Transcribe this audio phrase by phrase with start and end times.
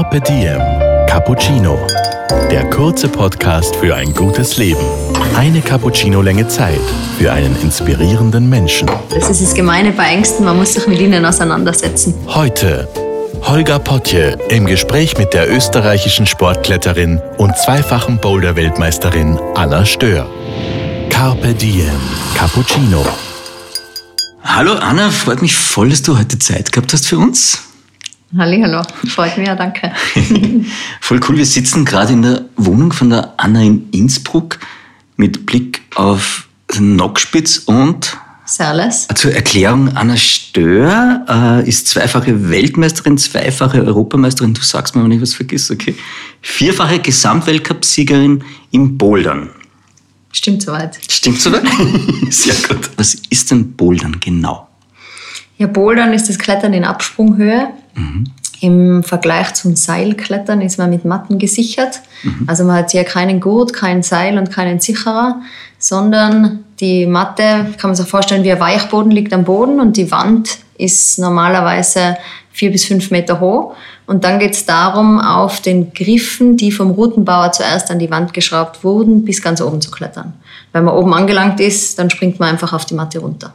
[0.00, 0.58] Carpe Diem
[1.06, 1.78] Cappuccino.
[2.50, 4.80] Der kurze Podcast für ein gutes Leben.
[5.36, 6.80] Eine Cappuccino-Länge Zeit
[7.18, 8.90] für einen inspirierenden Menschen.
[9.10, 12.14] Das ist das Gemeine bei Ängsten, man muss sich mit ihnen auseinandersetzen.
[12.28, 12.88] Heute
[13.42, 20.26] Holger Potje im Gespräch mit der österreichischen Sportkletterin und zweifachen Boulder-Weltmeisterin Anna Stör.
[21.10, 21.90] Carpe Diem
[22.34, 23.04] Cappuccino.
[24.42, 27.69] Hallo Anna, freut mich voll, dass du heute Zeit gehabt hast für uns.
[28.38, 29.92] Hallo, freut mich ja, danke.
[31.00, 34.60] voll cool, wir sitzen gerade in der Wohnung von der Anna in Innsbruck
[35.16, 39.08] mit Blick auf den Nockspitz und Serles.
[39.16, 45.20] Zur Erklärung, Anna Stör äh, ist zweifache Weltmeisterin, zweifache Europameisterin, du sagst mir, wenn ich
[45.20, 45.96] was vergiss, okay.
[46.40, 49.50] Vierfache Gesamtweltcupsiegerin im Bouldern.
[50.32, 50.98] Stimmt soweit.
[51.08, 51.64] Stimmt soweit?
[52.30, 52.90] Sehr gut.
[52.96, 54.68] Was ist denn Bouldern genau?
[55.58, 57.70] Ja, Bouldern ist das Klettern in Absprunghöhe.
[57.94, 58.24] Mhm.
[58.60, 62.00] Im Vergleich zum Seilklettern ist man mit Matten gesichert.
[62.22, 62.44] Mhm.
[62.46, 65.40] Also man hat hier keinen Gurt, kein Seil und keinen Sicherer,
[65.78, 70.10] sondern die Matte, kann man sich vorstellen, wie ein Weichboden liegt am Boden und die
[70.10, 72.16] Wand ist normalerweise
[72.52, 73.74] vier bis fünf Meter hoch.
[74.06, 78.34] Und dann geht es darum, auf den Griffen, die vom Routenbauer zuerst an die Wand
[78.34, 80.32] geschraubt wurden, bis ganz oben zu klettern.
[80.72, 83.54] Wenn man oben angelangt ist, dann springt man einfach auf die Matte runter.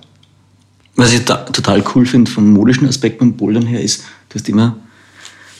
[0.95, 4.05] Was ich total cool finde vom modischen Aspekt beim Bouldern her ist,
[4.36, 4.75] du hast immer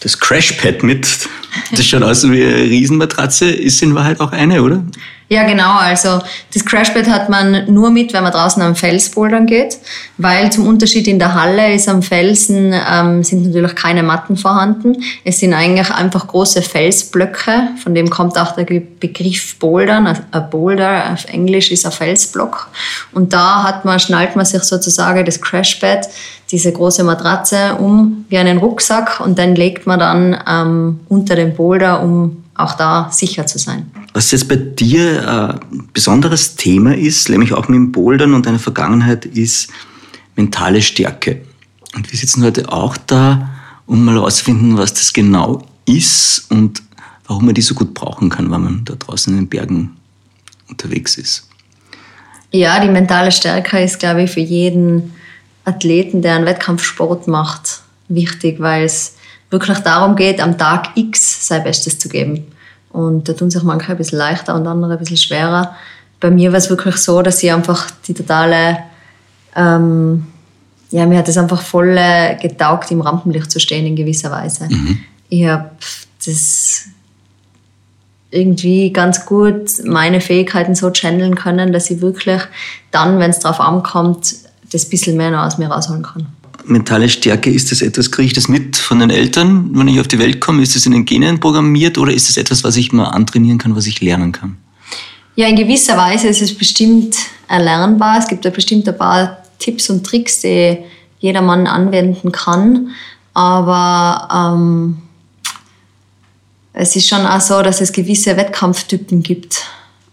[0.02, 1.30] das Crashpad mit.
[1.72, 4.84] Das schaut aus wie eine Riesenmatratze, ist in Wahrheit auch eine, oder?
[5.28, 5.72] Ja, genau.
[5.80, 6.22] Also
[6.54, 9.80] das Crashpad hat man nur mit, wenn man draußen am Fels bouldern geht,
[10.20, 15.04] weil zum Unterschied in der Halle ist am Felsen ähm, sind natürlich keine Matten vorhanden.
[15.24, 20.06] Es sind eigentlich einfach große Felsblöcke, von dem kommt auch der Begriff Bouldern.
[20.06, 22.68] Ein Boulder auf Englisch ist ein Felsblock.
[23.12, 26.08] Und da hat man, schnallt man sich sozusagen das Crashpad,
[26.52, 31.55] diese große Matratze um wie einen Rucksack und dann legt man dann ähm, unter den
[31.56, 33.92] Boulder, um auch da sicher zu sein.
[34.14, 38.60] Was jetzt bei dir ein besonderes Thema ist, nämlich auch mit dem Bouldern und deiner
[38.60, 39.70] Vergangenheit, ist
[40.36, 41.42] mentale Stärke.
[41.96, 43.50] Und wir sitzen heute auch da,
[43.86, 46.82] um mal herauszufinden, was das genau ist und
[47.28, 49.98] warum man die so gut brauchen kann, wenn man da draußen in den Bergen
[50.70, 51.50] unterwegs ist.
[52.52, 55.14] Ja, die mentale Stärke ist, glaube ich, für jeden
[55.66, 59.15] Athleten, der einen Wettkampfsport macht, wichtig, weil es
[59.56, 62.46] wirklich darum geht, am Tag X sein Bestes zu geben.
[62.90, 65.76] Und da tun sich manche ein bisschen leichter und andere ein bisschen schwerer.
[66.20, 68.80] Bei mir war es wirklich so, dass ich einfach die totale,
[69.56, 70.28] ähm,
[70.92, 74.68] ja, mir hat es einfach voll äh, getaugt, im Rampenlicht zu stehen in gewisser Weise.
[74.70, 75.00] Mhm.
[75.30, 75.72] Ich habe
[76.26, 76.86] das
[78.32, 82.42] irgendwie ganz gut meine Fähigkeiten so channeln können, dass ich wirklich
[82.92, 84.36] dann, wenn es darauf ankommt,
[84.72, 86.28] das bisschen mehr noch aus mir rausholen kann
[86.68, 90.08] mentale Stärke, ist das etwas, kriege ich das mit von den Eltern, wenn ich auf
[90.08, 90.62] die Welt komme?
[90.62, 93.76] Ist das in den Genen programmiert oder ist das etwas, was ich mal antrainieren kann,
[93.76, 94.58] was ich lernen kann?
[95.36, 97.16] Ja, in gewisser Weise ist es bestimmt
[97.48, 98.20] erlernbar.
[98.20, 100.78] Es gibt ja bestimmt ein paar Tipps und Tricks, die
[101.20, 102.90] jeder Mann anwenden kann.
[103.34, 104.98] Aber ähm,
[106.72, 109.64] es ist schon auch so, dass es gewisse Wettkampftypen gibt.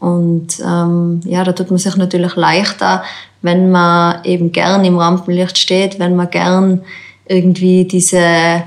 [0.02, 3.04] Und ähm, ja, da tut man sich natürlich leichter,
[3.40, 6.80] wenn man eben gern im Rampenlicht steht, wenn man gern
[7.24, 8.64] irgendwie diese,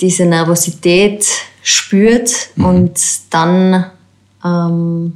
[0.00, 1.26] diese Nervosität
[1.62, 2.64] spürt mhm.
[2.64, 3.84] und dann
[4.42, 5.12] ähm,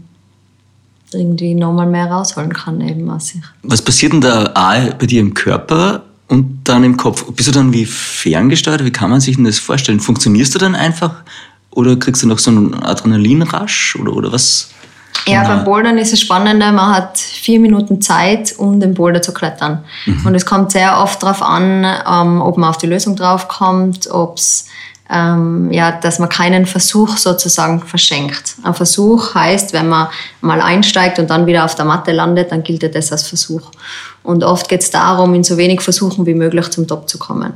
[1.14, 3.42] irgendwie nochmal mehr rausholen kann eben aus sich.
[3.62, 4.52] Was passiert denn da
[4.98, 7.32] bei dir im Körper und dann im Kopf?
[7.32, 8.84] Bist du dann wie ferngesteuert?
[8.84, 10.00] Wie kann man sich denn das vorstellen?
[10.00, 11.14] Funktionierst du dann einfach
[11.70, 14.68] oder kriegst du noch so einen Adrenalinrasch oder, oder was?
[15.28, 19.32] Ja, beim Bouldern ist es spannender, man hat vier Minuten Zeit, um den Boulder zu
[19.32, 19.84] klettern.
[20.04, 20.26] Mhm.
[20.26, 24.66] Und es kommt sehr oft darauf an, ähm, ob man auf die Lösung draufkommt, ob's
[25.08, 28.56] ähm, ja, dass man keinen Versuch sozusagen verschenkt.
[28.64, 30.08] Ein Versuch heißt, wenn man
[30.40, 33.70] mal einsteigt und dann wieder auf der Matte landet, dann gilt das als Versuch.
[34.24, 37.52] Und oft geht es darum, in so wenig Versuchen wie möglich zum Top zu kommen.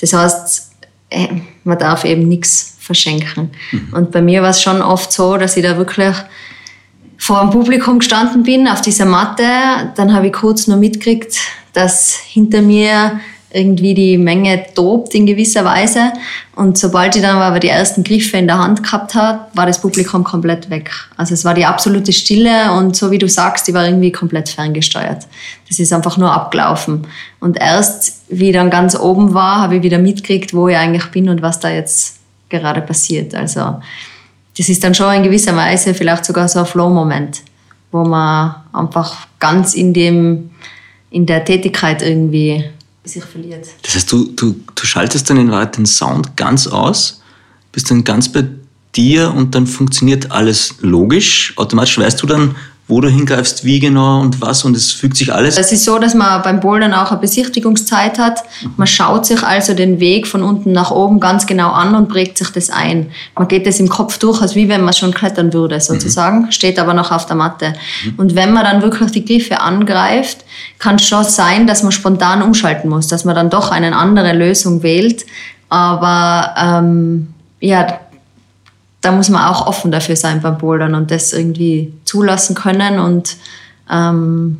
[0.00, 0.72] Das heißt,
[1.08, 1.28] äh,
[1.64, 3.50] man darf eben nichts verschenken.
[3.72, 3.88] Mhm.
[3.92, 6.14] Und bei mir war es schon oft so, dass ich da wirklich
[7.20, 9.44] vor dem Publikum gestanden bin, auf dieser Matte.
[9.94, 11.36] Dann habe ich kurz nur mitgekriegt,
[11.74, 13.20] dass hinter mir
[13.52, 16.12] irgendwie die Menge tobt in gewisser Weise.
[16.56, 19.80] Und sobald ich dann aber die ersten Griffe in der Hand gehabt habe, war das
[19.82, 20.90] Publikum komplett weg.
[21.16, 24.48] Also es war die absolute Stille und so wie du sagst, die war irgendwie komplett
[24.48, 25.26] ferngesteuert.
[25.68, 27.06] Das ist einfach nur abgelaufen.
[27.38, 31.06] Und erst, wie ich dann ganz oben war, habe ich wieder mitgekriegt, wo ich eigentlich
[31.06, 32.16] bin und was da jetzt
[32.48, 33.34] gerade passiert.
[33.34, 33.80] Also
[34.60, 37.40] das ist dann schon in gewisser Weise vielleicht sogar so ein Flow-Moment,
[37.92, 40.50] wo man einfach ganz in dem,
[41.10, 42.66] in der Tätigkeit irgendwie
[43.02, 43.66] sich verliert.
[43.80, 47.22] Das heißt, du, du, du schaltest dann in Wahrheit den Sound ganz aus,
[47.72, 48.44] bist dann ganz bei
[48.94, 51.54] dir und dann funktioniert alles logisch.
[51.56, 52.54] Automatisch weißt du dann,
[52.90, 55.56] wo du hingreifst, wie genau und was und es fügt sich alles.
[55.56, 58.40] Es ist so, dass man beim Bouldern auch eine Besichtigungszeit hat.
[58.76, 62.36] Man schaut sich also den Weg von unten nach oben ganz genau an und prägt
[62.36, 63.10] sich das ein.
[63.36, 66.52] Man geht das im Kopf durch, als wie wenn man schon klettern würde sozusagen, mhm.
[66.52, 67.74] steht aber noch auf der Matte.
[68.04, 68.14] Mhm.
[68.16, 70.44] Und wenn man dann wirklich die Griffe angreift,
[70.78, 74.32] kann es schon sein, dass man spontan umschalten muss, dass man dann doch eine andere
[74.32, 75.24] Lösung wählt.
[75.68, 77.28] Aber ähm,
[77.60, 78.00] ja,
[79.00, 83.36] da muss man auch offen dafür sein beim Bouldern und das irgendwie zulassen können und
[83.88, 84.58] ähm,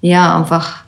[0.00, 0.84] ja, einfach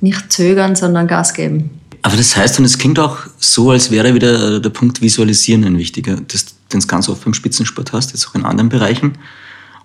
[0.00, 1.70] nicht zögern, sondern Gas geben.
[2.02, 5.78] Aber das heißt, und es klingt auch so, als wäre wieder der Punkt Visualisieren ein
[5.78, 9.16] wichtiger, den es ganz oft beim Spitzensport hast, jetzt auch in anderen Bereichen.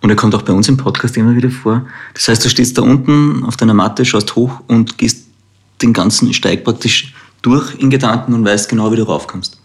[0.01, 1.85] Und er kommt auch bei uns im Podcast immer wieder vor.
[2.13, 5.27] Das heißt, du stehst da unten auf deiner Matte, schaust hoch und gehst
[5.81, 9.57] den ganzen Steig praktisch durch in Gedanken und weißt genau, wie du raufkommst.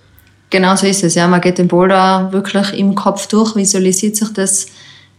[0.51, 1.29] Genau so ist es, ja.
[1.29, 4.67] Man geht den Boulder wirklich im Kopf durch, visualisiert sich das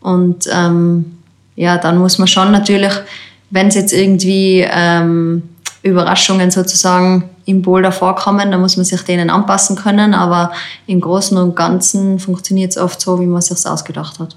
[0.02, 1.18] und ähm,
[1.56, 2.94] ja, dann muss man schon natürlich,
[3.50, 5.44] wenn es jetzt irgendwie ähm,
[5.84, 10.52] Überraschungen sozusagen im Boulder vorkommen, dann muss man sich denen anpassen können, aber
[10.88, 14.36] im Großen und Ganzen funktioniert es oft so, wie man sich ausgedacht hat.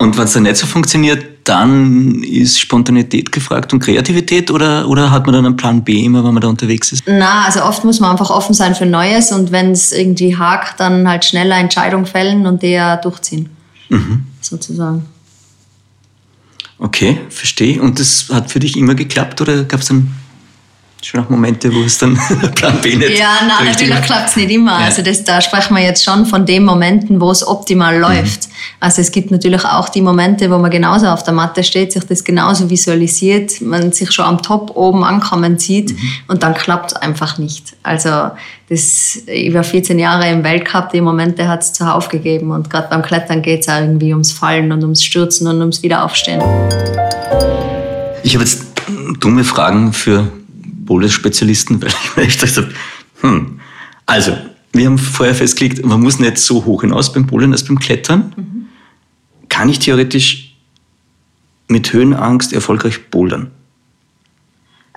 [0.00, 5.10] Und wenn es dann nicht so funktioniert, dann ist Spontanität gefragt und Kreativität oder, oder
[5.10, 7.02] hat man dann einen Plan B immer, wenn man da unterwegs ist?
[7.06, 10.78] Na, also oft muss man einfach offen sein für Neues und wenn es irgendwie hakt,
[10.78, 13.48] dann halt schneller Entscheidungen fällen und der durchziehen.
[13.88, 14.26] Mhm.
[14.40, 15.06] Sozusagen.
[16.78, 17.82] Okay, verstehe.
[17.82, 20.14] Und das hat für dich immer geklappt oder gab es dann
[21.06, 22.18] schon auch Momente, wo es dann
[22.54, 24.80] Plan B nicht Ja, nein, natürlich klappt es nicht immer.
[24.80, 24.86] Ja.
[24.86, 28.00] Also das, da sprechen wir jetzt schon von den Momenten, wo es optimal mhm.
[28.00, 28.48] läuft.
[28.80, 32.04] Also es gibt natürlich auch die Momente, wo man genauso auf der Matte steht, sich
[32.04, 36.10] das genauso visualisiert, man sich schon am Top oben ankommen sieht mhm.
[36.28, 37.76] und dann klappt es einfach nicht.
[37.82, 38.30] Also
[38.68, 43.02] das über 14 Jahre im Weltcup, die Momente hat es zuhauf gegeben und gerade beim
[43.02, 46.42] Klettern geht es irgendwie ums Fallen und ums Stürzen und ums Wiederaufstehen.
[48.22, 48.66] Ich habe jetzt
[49.20, 50.30] dumme Fragen für
[50.88, 52.74] Boulder-Spezialisten, weil ich mir echt gesagt habe,
[53.20, 53.60] hm,
[54.06, 54.36] also,
[54.72, 58.32] wir haben vorher festgelegt, man muss nicht so hoch hinaus beim Bouldern als beim Klettern.
[58.36, 58.66] Mhm.
[59.48, 60.56] Kann ich theoretisch
[61.68, 63.50] mit Höhenangst erfolgreich bouldern?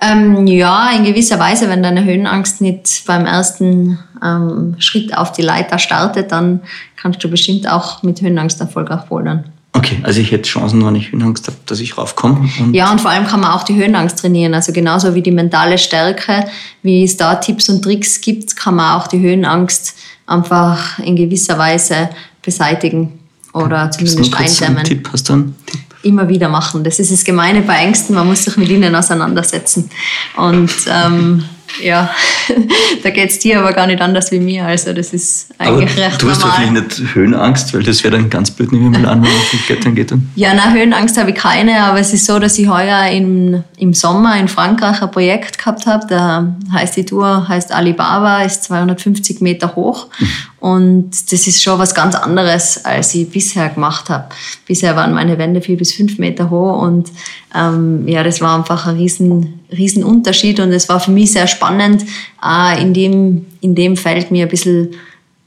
[0.00, 5.42] Ähm, ja, in gewisser Weise, wenn deine Höhenangst nicht beim ersten ähm, Schritt auf die
[5.42, 6.62] Leiter startet, dann
[6.96, 9.51] kannst du bestimmt auch mit Höhenangst erfolgreich bouldern.
[9.74, 12.48] Okay, also ich hätte Chancen, wenn ich Höhenangst habe, dass ich raufkomme.
[12.60, 14.52] Und ja, und vor allem kann man auch die Höhenangst trainieren.
[14.52, 16.44] Also genauso wie die mentale Stärke,
[16.82, 19.94] wie es da Tipps und Tricks gibt, kann man auch die Höhenangst
[20.26, 22.10] einfach in gewisser Weise
[22.42, 23.18] beseitigen
[23.54, 24.84] oder zumindest eindämmen.
[24.84, 25.08] Tipp?
[25.10, 25.80] Hast du einen Tipp?
[26.02, 26.84] Immer wieder machen.
[26.84, 29.88] Das ist das Gemeine bei Ängsten, man muss sich mit ihnen auseinandersetzen.
[30.36, 31.44] Und ähm,
[31.82, 32.10] ja,
[33.02, 34.66] da geht es dir aber gar nicht anders wie mir.
[34.66, 38.28] Also das ist eigentlich aber recht Du hast wahrscheinlich nicht Höhenangst, weil das wäre dann
[38.30, 40.10] ganz blöd, nehmen wir mal an, wenn man auf Klettern geht.
[40.10, 40.30] Dann.
[40.34, 43.94] Ja, nein, Höhenangst habe ich keine, aber es ist so, dass ich heuer im, im
[43.94, 46.06] Sommer in Frankreich ein Projekt gehabt habe.
[46.08, 50.08] Da heißt die Tour, heißt Alibaba, ist 250 Meter hoch.
[50.62, 54.28] Und das ist schon was ganz anderes, als ich bisher gemacht habe.
[54.64, 57.10] Bisher waren meine Wände vier bis fünf Meter hoch und
[57.52, 61.48] ähm, ja, das war einfach ein riesen, riesen Unterschied und es war für mich sehr
[61.48, 62.04] spannend,
[62.46, 64.90] äh, in, dem, in dem Feld mir ein bisschen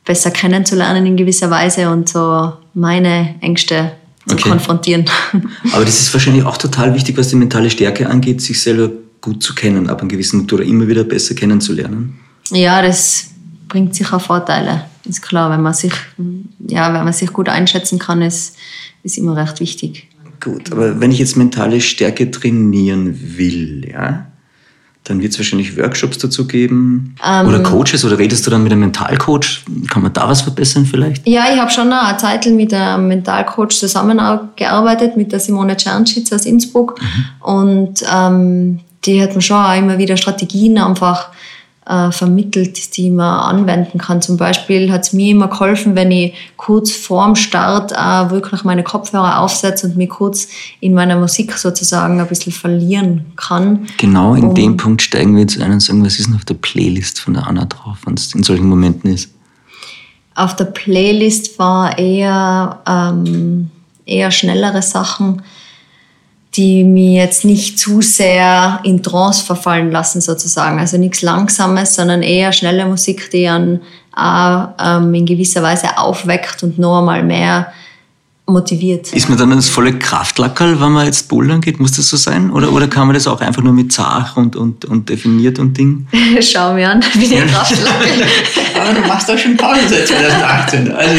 [0.04, 3.94] besser kennenzulernen in gewisser Weise und so meine Ängste
[4.28, 4.50] zu okay.
[4.50, 5.06] konfrontieren.
[5.72, 8.92] Aber das ist wahrscheinlich auch total wichtig, was die mentale Stärke angeht, sich selber
[9.22, 12.20] gut zu kennen, ab einem gewissen oder immer wieder besser kennenzulernen.
[12.52, 13.28] Ja, das
[13.70, 14.84] bringt sicher Vorteile.
[15.06, 15.94] Ist klar, wenn man sich,
[16.68, 18.58] ja, wenn man sich gut einschätzen kann, ist,
[19.04, 20.08] ist immer recht wichtig.
[20.42, 24.26] Gut, aber wenn ich jetzt mentale Stärke trainieren will, ja,
[25.06, 28.72] dann wird es wahrscheinlich Workshops dazu geben ähm, oder Coaches oder redest du dann mit
[28.72, 29.64] einem Mentalcoach?
[29.90, 31.28] Kann man da was verbessern vielleicht?
[31.28, 36.46] Ja, ich habe schon eine Zeit mit einem Mentalcoach zusammengearbeitet, mit der Simone Czernschitz aus
[36.46, 37.00] Innsbruck.
[37.00, 37.48] Mhm.
[37.48, 41.30] Und ähm, die hat mir schon auch immer wieder Strategien einfach
[41.88, 44.22] äh, vermittelt, die man anwenden kann.
[44.22, 48.84] Zum Beispiel hat es mir immer geholfen, wenn ich kurz vorm Start äh, wirklich meine
[48.84, 50.48] Kopfhörer aufsetze und mich kurz
[50.80, 53.88] in meiner Musik sozusagen ein bisschen verlieren kann.
[53.98, 56.46] Genau in um, dem Punkt steigen wir jetzt ein und sagen, was ist denn auf
[56.46, 59.30] der Playlist von der Anna drauf, wenn es in solchen Momenten ist?
[60.34, 63.70] Auf der Playlist war eher, ähm,
[64.06, 65.44] eher schnellere Sachen
[66.56, 70.80] die mir jetzt nicht zu sehr in Trance verfallen lassen sozusagen.
[70.80, 73.82] Also nichts Langsames, sondern eher schnelle Musik, die einen
[74.16, 77.74] auch, ähm, in gewisser Weise aufweckt und noch einmal mehr
[78.48, 79.12] motiviert.
[79.14, 81.80] Ist man dann das volle Kraftlackerl, wenn man jetzt bouldern geht?
[81.80, 82.52] Muss das so sein?
[82.52, 85.76] Oder, oder kann man das auch einfach nur mit Zach und, und, und definiert und
[85.76, 86.06] Ding?
[86.42, 88.28] Schau mir an, wie der Kraftlackerl.
[88.80, 90.92] Aber du machst doch schon Pause seit 2018.
[90.92, 91.16] Also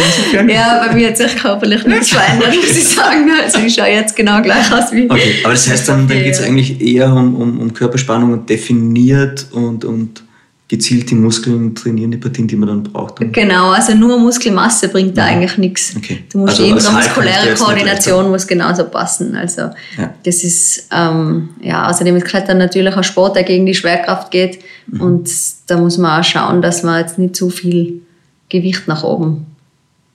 [0.49, 3.29] ja, bei mir hat sich körperlich nichts verändert, muss ich sagen.
[3.43, 5.11] Also ich schaue jetzt genau gleich aus wie...
[5.11, 8.49] Okay, aber das heißt dann, dann geht es eigentlich eher um, um, um Körperspannung und
[8.49, 9.85] definiert und...
[9.85, 10.23] und
[10.69, 13.21] gezielt die Muskeln trainieren, die Partien, die man dann braucht.
[13.33, 15.95] Genau, also nur Muskelmasse bringt da eigentlich nichts.
[15.97, 16.25] Okay.
[16.33, 19.37] Du musst Also die als intramuskuläre Halbkräfte Koordination muss genauso passen.
[19.37, 19.63] Also
[19.97, 20.13] Ja.
[20.25, 24.59] das ist, ähm, ja, außerdem ist Klettern natürlich ein Sport, der gegen die Schwerkraft geht
[24.89, 25.01] Mhm.
[25.01, 25.31] und
[25.69, 28.03] da muss man auch schauen, dass man jetzt nicht zu viel
[28.49, 29.47] Gewicht nach oben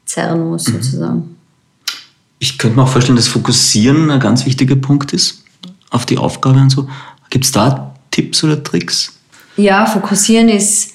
[0.06, 0.74] zerren muss Mhm.
[0.74, 1.36] sozusagen.
[2.40, 5.44] Ich könnte mir auch vorstellen, dass Fokussieren ein ganz wichtiger Punkt ist
[5.92, 6.90] auf die Aufgabe und so.
[7.30, 9.14] Gibt es da Tipps oder Tricks?
[9.58, 10.94] Ja, fokussieren ist,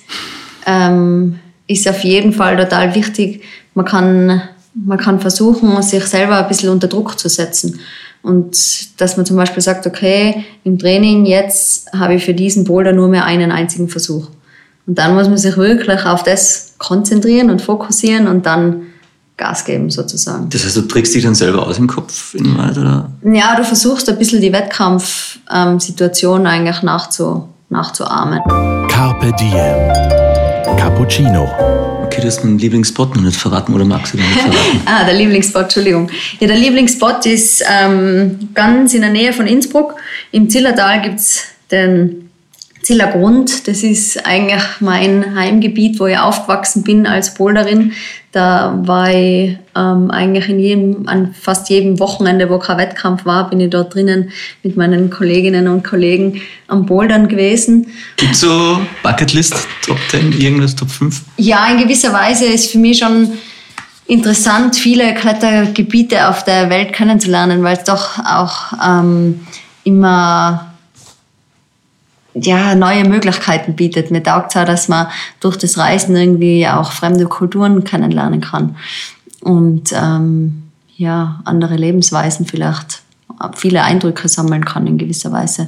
[0.67, 3.43] ähm, ist auf jeden Fall total wichtig.
[3.75, 4.43] Man kann,
[4.75, 7.81] man kann versuchen, sich selber ein bisschen unter Druck zu setzen.
[8.23, 12.93] Und dass man zum Beispiel sagt, okay, im Training jetzt habe ich für diesen Boulder
[12.93, 14.29] nur mehr einen einzigen Versuch.
[14.87, 18.87] Und dann muss man sich wirklich auf das konzentrieren und fokussieren und dann
[19.37, 20.49] Gas geben sozusagen.
[20.49, 23.13] Das heißt, du trickst dich dann selber aus im Kopf in Wahrheit, oder?
[23.23, 28.41] Ja, du versuchst ein bisschen die Wettkampfsituation eigentlich nachzu, nachzuahmen.
[28.89, 30.77] Carpe Diem.
[30.79, 31.45] Cappuccino.
[32.05, 34.81] Okay, du hast meinen Lieblingsspot noch nicht verraten oder magst du den nicht verraten?
[34.87, 36.11] Ah, der Lieblingsspot, Entschuldigung.
[36.41, 39.97] Ja, der Lieblingsspot ist ähm, ganz in der Nähe von Innsbruck.
[40.33, 42.31] Im Zillertal gibt es den
[42.81, 43.69] Zillergrund.
[43.69, 47.93] Das ist eigentlich mein Heimgebiet, wo ich aufgewachsen bin als Boulderin.
[48.37, 53.49] Da war ich ähm, eigentlich in jedem, an fast jedem Wochenende, wo kein Wettkampf war,
[53.49, 54.31] bin ich dort drinnen
[54.63, 57.87] mit meinen Kolleginnen und Kollegen am Bouldern gewesen.
[58.19, 59.55] Gibt so Bucketlist,
[59.87, 61.19] Top 10, irgendwas, Top 5?
[61.39, 63.39] Ja, in gewisser Weise ist für mich schon
[64.07, 69.47] interessant, viele Klettergebiete auf der Welt kennenzulernen, weil es doch auch ähm,
[69.83, 70.75] immer
[72.41, 74.11] ja, neue Möglichkeiten bietet.
[74.11, 75.09] Mir taugt es auch, dass man
[75.41, 78.77] durch das Reisen irgendwie auch fremde Kulturen kennenlernen kann
[79.41, 80.63] und ähm,
[80.97, 83.03] ja, andere Lebensweisen vielleicht
[83.55, 85.67] viele Eindrücke sammeln kann in gewisser Weise.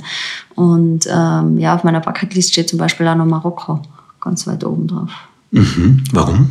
[0.54, 3.82] Und ähm, ja, auf meiner Bucketlist steht zum Beispiel auch noch Marokko
[4.20, 5.10] ganz weit oben drauf
[5.50, 6.04] Mhm.
[6.12, 6.50] Warum?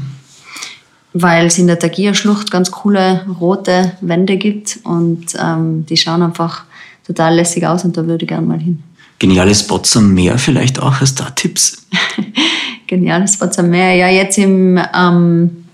[1.13, 6.63] weil es in der Tagia-Schlucht ganz coole rote Wände gibt und ähm, die schauen einfach
[7.07, 8.83] total lässig aus und da würde ich gerne mal hin.
[9.19, 11.87] Geniale Spots am Meer vielleicht auch, hast du da Tipps?
[12.87, 13.95] Geniales Spots am Meer.
[13.95, 15.65] Ja, jetzt im, ähm,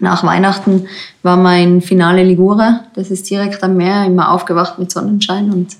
[0.00, 0.86] nach Weihnachten
[1.22, 2.80] war mein Finale Ligure.
[2.94, 5.76] Das ist direkt am Meer, immer aufgewacht mit Sonnenschein und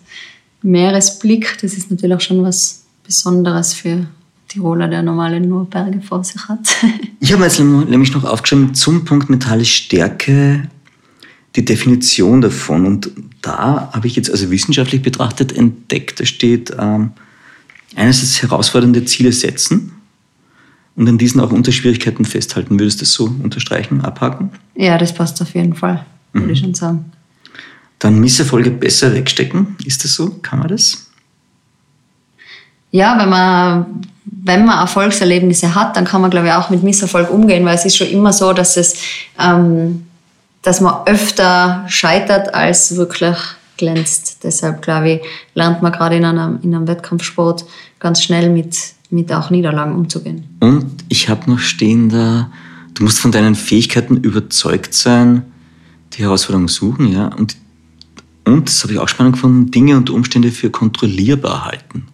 [0.62, 1.58] Meeresblick.
[1.60, 4.06] Das ist natürlich auch schon was Besonderes für
[4.46, 6.60] Tiroler, der normale nur Berge vor sich hat.
[7.20, 10.68] Ich habe jetzt nämlich noch aufgeschrieben, zum Punkt mentale Stärke,
[11.56, 12.86] die Definition davon.
[12.86, 17.12] Und da habe ich jetzt also wissenschaftlich betrachtet entdeckt, da steht ähm,
[17.94, 19.92] einerseits herausfordernde Ziele setzen
[20.96, 22.78] und an diesen auch unter Schwierigkeiten festhalten.
[22.78, 24.50] Würdest du das so unterstreichen, abhaken?
[24.74, 27.12] ja, das passt auf jeden Fall, würde ich schon sagen.
[27.98, 29.76] Dann Misserfolge besser wegstecken.
[29.84, 30.30] Ist das so?
[30.42, 31.12] Kann man das?
[32.92, 37.30] ja, wenn man, wenn man Erfolgserlebnisse hat, dann kann man, glaube ich, auch mit Misserfolg
[37.30, 38.96] umgehen, weil es ist schon immer so, dass es,
[39.40, 40.06] ähm,
[40.62, 43.36] dass man öfter scheitert als wirklich
[43.76, 44.38] glänzt.
[44.44, 45.20] Deshalb, glaube ich,
[45.54, 47.64] lernt man gerade in einem, in einem Wettkampfsport
[47.98, 48.76] ganz schnell mit,
[49.10, 50.44] mit auch Niederlagen umzugehen.
[50.60, 52.50] Und ich habe noch stehen da,
[52.94, 55.44] du musst von deinen Fähigkeiten überzeugt sein,
[56.12, 57.26] die Herausforderung suchen, ja.
[57.26, 57.56] Und,
[58.44, 62.06] und das habe ich auch spannend gefunden, Dinge und Umstände für kontrollierbar halten.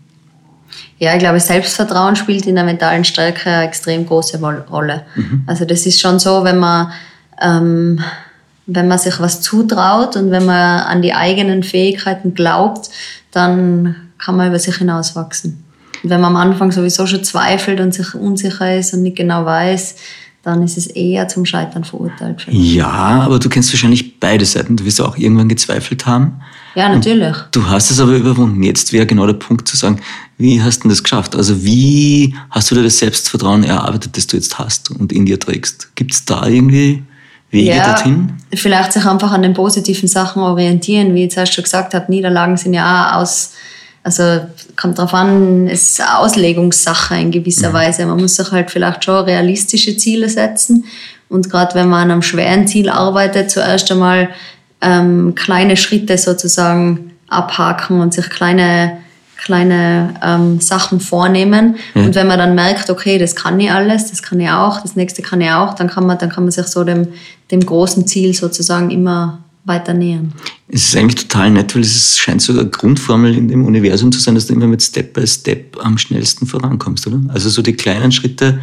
[1.01, 5.07] Ja, ich glaube, Selbstvertrauen spielt in der mentalen Stärke eine extrem große Rolle.
[5.47, 6.91] Also das ist schon so, wenn man,
[7.41, 8.01] ähm,
[8.69, 12.91] wenn man sich was zutraut und wenn man an die eigenen Fähigkeiten glaubt,
[13.33, 15.65] dann kann man über sich hinauswachsen.
[16.05, 19.45] Und wenn man am Anfang sowieso schon zweifelt und sich unsicher ist und nicht genau
[19.47, 19.97] weiß,
[20.43, 22.47] dann ist es eher zum Scheitern verurteilt.
[22.49, 24.77] Ja, aber du kennst wahrscheinlich beide Seiten.
[24.77, 26.41] Du wirst auch irgendwann gezweifelt haben.
[26.75, 27.37] Ja, natürlich.
[27.51, 28.63] Du hast es aber überwunden.
[28.63, 30.01] Jetzt wäre genau der Punkt zu sagen,
[30.37, 31.35] wie hast du das geschafft?
[31.35, 35.41] Also wie hast du dir das Selbstvertrauen erarbeitet, das du jetzt hast und in dir
[35.41, 35.95] trägst?
[35.97, 37.03] Gibt es da irgendwie
[37.51, 38.33] Wege dorthin?
[38.55, 42.11] Vielleicht sich einfach an den positiven Sachen orientieren, wie ich jetzt erst schon gesagt habe,
[42.11, 43.53] Niederlagen sind ja auch aus,
[44.03, 44.41] also
[44.77, 48.07] kommt drauf an, es ist eine Auslegungssache in gewisser Weise.
[48.07, 50.85] Man muss sich halt vielleicht schon realistische Ziele setzen
[51.29, 54.31] und gerade wenn man an einem schweren Ziel arbeitet, zuerst einmal
[54.81, 58.99] ähm, kleine Schritte sozusagen abhaken und sich kleine
[59.39, 61.77] kleine ähm, Sachen vornehmen.
[61.95, 62.03] Ja.
[62.03, 64.97] Und wenn man dann merkt, okay, das kann ich alles, das kann ich auch, das
[64.97, 67.09] nächste kann ich auch, dann kann man, dann kann man sich so dem,
[67.51, 70.33] dem großen Ziel sozusagen immer weiter nähern.
[70.69, 74.19] Es ist eigentlich total nett, weil es scheint so eine Grundformel in dem Universum zu
[74.19, 77.21] sein, dass du immer mit Step by Step am schnellsten vorankommst, oder?
[77.29, 78.59] Also so die kleinen Schritte,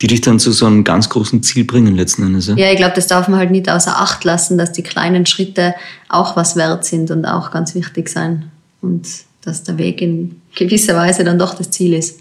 [0.00, 2.46] die dich dann zu so einem ganz großen Ziel bringen letzten Endes.
[2.46, 5.26] Ja, ja ich glaube, das darf man halt nicht außer Acht lassen, dass die kleinen
[5.26, 5.74] Schritte
[6.08, 8.50] auch was wert sind und auch ganz wichtig sein.
[8.80, 9.06] Und
[9.42, 12.20] dass der Weg in gewisser Weise dann doch das Ziel ist.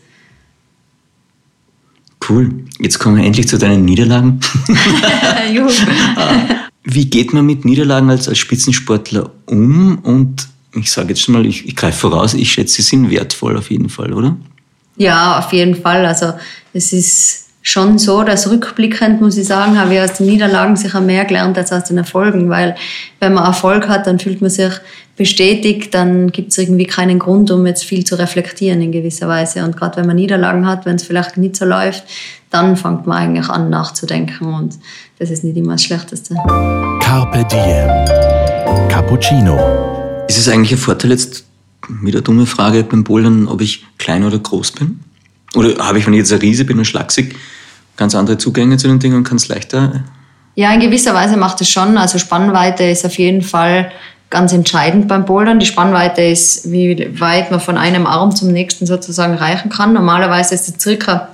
[2.28, 2.52] Cool.
[2.80, 4.40] Jetzt kommen wir endlich zu deinen Niederlagen.
[6.84, 10.00] Wie geht man mit Niederlagen als, als Spitzensportler um?
[10.00, 13.58] Und ich sage jetzt schon mal, ich, ich greife voraus, ich schätze, sie sind wertvoll
[13.58, 14.36] auf jeden Fall, oder?
[14.98, 16.06] Ja, auf jeden Fall.
[16.06, 16.34] Also
[16.74, 21.02] es ist schon so, dass rückblickend, muss ich sagen, habe ich aus den Niederlagen sicher
[21.02, 22.76] mehr gelernt als aus den Erfolgen, weil
[23.20, 24.72] wenn man Erfolg hat, dann fühlt man sich
[25.18, 29.64] bestätigt, dann gibt es irgendwie keinen Grund, um jetzt viel zu reflektieren in gewisser Weise.
[29.64, 32.04] Und gerade wenn man Niederlagen hat, wenn es vielleicht nicht so läuft,
[32.52, 34.76] dann fängt man eigentlich an nachzudenken und
[35.20, 36.36] das ist nicht immer das Schlechteste.
[37.02, 38.88] Carpe Diem.
[38.90, 40.26] Cappuccino.
[40.28, 41.46] Ist es eigentlich ein Vorteil jetzt,
[41.88, 45.00] mit der dumme Frage beim Bouldern, ob ich klein oder groß bin?
[45.56, 47.36] Oder habe ich, wenn ich jetzt ein Riese bin und schlaksig,
[47.96, 50.04] ganz andere Zugänge zu den Dingen und kann es leichter?
[50.56, 51.98] Ja, in gewisser Weise macht es schon.
[51.98, 53.92] Also Spannweite ist auf jeden Fall
[54.30, 55.60] ganz entscheidend beim Bouldern.
[55.60, 59.94] Die Spannweite ist, wie weit man von einem Arm zum nächsten sozusagen reichen kann.
[59.94, 61.30] Normalerweise ist es circa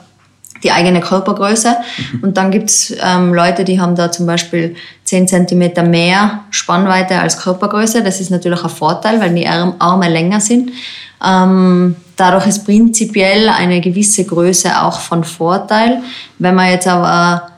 [0.64, 1.76] die eigene Körpergröße.
[2.14, 2.24] Mhm.
[2.24, 7.20] Und dann gibt es ähm, Leute, die haben da zum Beispiel 10 cm mehr Spannweite
[7.20, 8.04] als Körpergröße.
[8.04, 10.72] Das ist natürlich ein Vorteil, weil die Arme länger sind.
[11.26, 16.02] Ähm, dadurch ist prinzipiell eine gewisse Größe auch von Vorteil.
[16.40, 17.53] Wenn man jetzt aber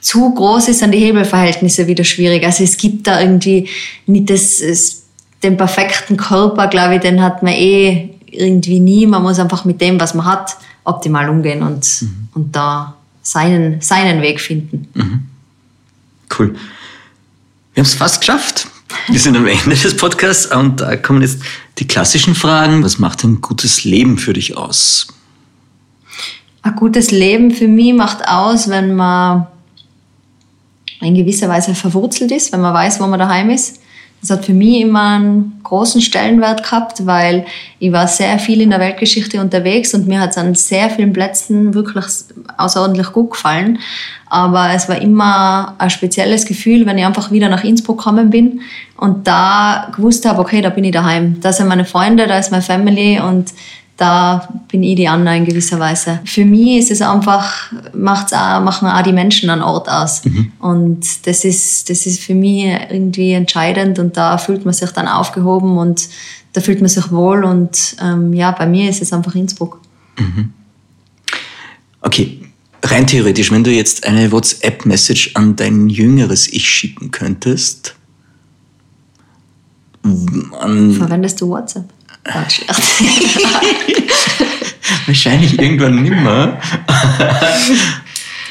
[0.00, 2.44] zu groß ist, sind die Hebelverhältnisse wieder schwierig.
[2.44, 3.68] Also es gibt da irgendwie
[4.06, 5.02] nicht das, das
[5.42, 9.06] den perfekten Körper, glaube ich, den hat man eh irgendwie nie.
[9.06, 12.28] Man muss einfach mit dem, was man hat, optimal umgehen und, mhm.
[12.34, 14.88] und da seinen, seinen Weg finden.
[14.94, 15.20] Mhm.
[16.36, 16.54] Cool.
[17.74, 18.68] Wir haben es fast geschafft.
[19.08, 21.40] Wir sind am Ende des Podcasts und da kommen jetzt
[21.78, 22.82] die klassischen Fragen.
[22.84, 25.08] Was macht ein gutes Leben für dich aus?
[26.62, 29.46] Ein gutes Leben für mich macht aus, wenn man
[31.04, 33.80] in gewisser Weise verwurzelt ist, wenn man weiß, wo man daheim ist.
[34.20, 37.44] Das hat für mich immer einen großen Stellenwert gehabt, weil
[37.78, 41.12] ich war sehr viel in der Weltgeschichte unterwegs und mir hat es an sehr vielen
[41.12, 42.02] Plätzen wirklich
[42.56, 43.80] außerordentlich gut gefallen.
[44.30, 48.62] Aber es war immer ein spezielles Gefühl, wenn ich einfach wieder nach Innsbruck gekommen bin
[48.96, 51.38] und da gewusst habe, okay, da bin ich daheim.
[51.42, 53.52] Da sind meine Freunde, da ist meine Family und
[53.96, 56.20] da bin ich die Anna in gewisser Weise.
[56.24, 60.24] Für mich ist es einfach, macht's auch, machen auch die Menschen an Ort aus.
[60.24, 60.52] Mhm.
[60.58, 65.06] Und das ist, das ist für mich irgendwie entscheidend und da fühlt man sich dann
[65.06, 66.08] aufgehoben und
[66.52, 69.80] da fühlt man sich wohl und ähm, ja, bei mir ist es einfach Innsbruck.
[70.18, 70.52] Mhm.
[72.00, 72.40] Okay,
[72.82, 77.94] rein theoretisch, wenn du jetzt eine WhatsApp-Message an dein jüngeres Ich schicken könntest,
[80.04, 81.88] Verwendest du WhatsApp?
[82.48, 82.66] Schlecht.
[85.06, 86.58] Wahrscheinlich irgendwann nimmer.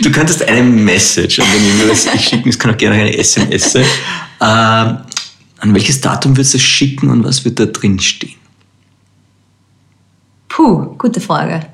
[0.01, 3.73] Du könntest eine Message an den Jüngeres Ich schicken, es kann auch gerne eine SMS
[3.73, 3.85] sein.
[4.39, 8.35] Äh, an welches Datum würdest du es schicken und was wird da drin stehen?
[10.49, 11.67] Puh, gute Frage.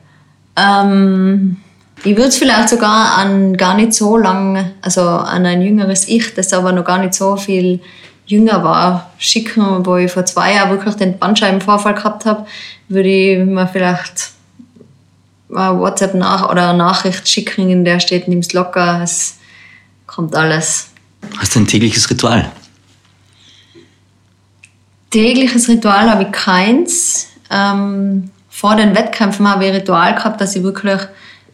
[0.56, 1.58] Ähm,
[2.04, 6.34] ich würde es vielleicht sogar an gar nicht so lang, also an ein jüngeres Ich,
[6.34, 7.82] das aber noch gar nicht so viel
[8.30, 12.46] jünger war, schicken, wo ich vor zwei Jahren wirklich den Bandscheibenvorfall gehabt habe,
[12.88, 14.32] würde ich mir vielleicht
[15.54, 19.40] eine WhatsApp nach oder eine Nachricht schicken, in der steht, nimm's locker, es
[20.06, 20.92] kommt alles.
[21.38, 22.52] Hast du ein tägliches Ritual?
[25.10, 27.28] Tägliches Ritual habe ich keins.
[27.50, 31.02] Ähm, vor den Wettkämpfen habe ich ein Ritual gehabt, dass ich wirklich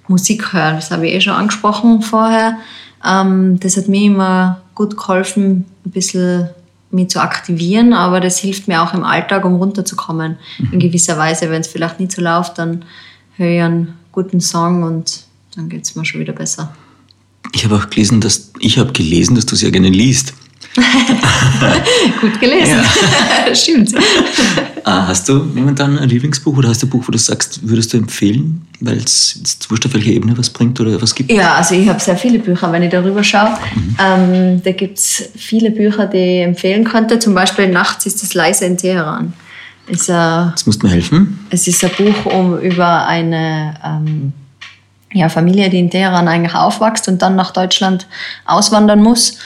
[0.10, 0.74] Musik höre.
[0.74, 2.58] Das habe ich eh schon angesprochen vorher.
[3.06, 6.50] Ähm, das hat mir immer gut geholfen, ein bisschen
[6.91, 10.38] mich zu aktivieren, aber das hilft mir auch im Alltag, um runterzukommen.
[10.60, 10.74] Mhm.
[10.74, 12.86] In gewisser Weise, wenn es vielleicht nicht so läuft, dann
[13.38, 16.74] höre ich einen guten Song und dann geht es mir schon wieder besser.
[17.54, 20.34] Ich habe auch gelesen, dass ich habe gelesen, dass du sehr gerne liest.
[22.22, 22.80] Gut gelesen.
[23.54, 23.94] Stimmt.
[24.84, 27.94] Ah, hast du momentan ein Lieblingsbuch oder hast du ein Buch, wo du sagst, würdest
[27.94, 31.32] du empfehlen, weil es jetzt wurscht auf welcher Ebene was bringt oder was gibt?
[31.32, 33.58] Ja, also ich habe sehr viele Bücher, wenn ich darüber schaue.
[33.76, 33.96] Mhm.
[34.00, 37.20] Ähm, da gibt es viele Bücher, die ich empfehlen könnte.
[37.20, 39.34] Zum Beispiel Nachts ist es leise in Teheran.
[39.88, 41.46] Ist, äh, das muss mir helfen.
[41.50, 44.34] Es ist ein Buch um, über eine ähm,
[45.14, 48.08] ja, Familie, die in Teheran eigentlich aufwächst und dann nach Deutschland
[48.46, 49.38] auswandern muss.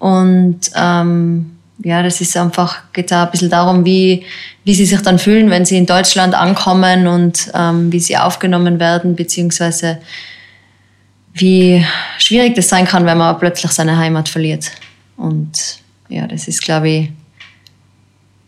[0.00, 4.24] Und ähm, ja, das ist einfach, geht da ein bisschen darum, wie,
[4.64, 8.80] wie sie sich dann fühlen, wenn sie in Deutschland ankommen und ähm, wie sie aufgenommen
[8.80, 9.98] werden, beziehungsweise
[11.34, 11.84] wie
[12.18, 14.72] schwierig das sein kann, wenn man plötzlich seine Heimat verliert.
[15.16, 17.12] Und ja, das ist, glaube ich,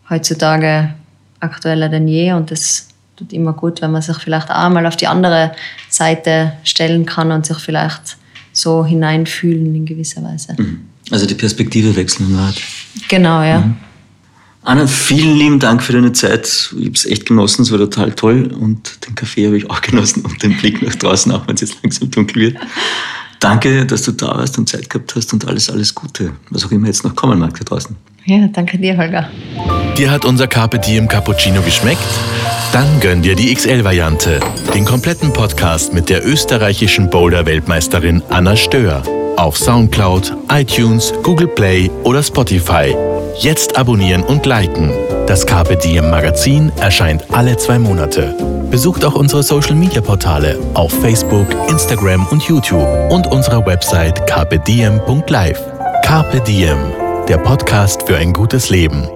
[0.09, 0.93] heutzutage
[1.39, 4.95] aktueller denn je und das tut immer gut, wenn man sich vielleicht auch mal auf
[4.95, 5.51] die andere
[5.89, 8.17] Seite stellen kann und sich vielleicht
[8.53, 10.55] so hineinfühlen in gewisser Weise.
[10.57, 10.81] Mhm.
[11.11, 12.61] Also die Perspektive wechseln wird.
[13.09, 13.59] Genau, ja.
[13.59, 13.75] Mhm.
[14.65, 16.73] Anna, vielen lieben Dank für deine Zeit.
[16.79, 18.53] Ich habe es echt genossen, es war total toll.
[18.57, 21.61] Und den Kaffee habe ich auch genossen und den Blick nach draußen, auch wenn es
[21.61, 22.57] jetzt langsam dunkel wird.
[23.41, 26.71] Danke, dass du da warst und Zeit gehabt hast und alles, alles Gute, was auch
[26.71, 27.93] immer jetzt noch kommen mag da draußen.
[28.23, 29.29] Ja, danke dir, Holger.
[29.97, 32.01] Dir hat unser Carpe Diem Cappuccino geschmeckt?
[32.71, 34.39] Dann gönn dir die XL-Variante.
[34.73, 39.03] Den kompletten Podcast mit der österreichischen Boulder-Weltmeisterin Anna Stöhr.
[39.37, 42.95] Auf Soundcloud, iTunes, Google Play oder Spotify.
[43.37, 44.91] Jetzt abonnieren und liken.
[45.27, 48.35] Das Carpe Diem Magazin erscheint alle zwei Monate.
[48.71, 55.61] Besucht auch unsere Social Media Portale auf Facebook, Instagram und YouTube und unsere Website carpediem.live.
[56.03, 56.77] Carpe Diem,
[57.27, 59.07] der Podcast für ein gutes Leben.